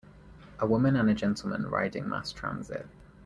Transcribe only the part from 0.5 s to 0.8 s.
A